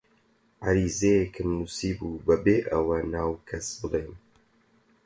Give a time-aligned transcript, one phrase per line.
[0.65, 4.13] عەریزەیەکم نووسیبوو بەبێ ئەوە ناو کەس بڵێم: